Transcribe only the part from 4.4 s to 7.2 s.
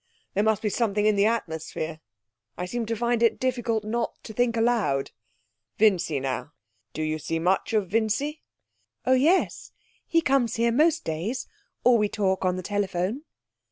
aloud Vincy, now do you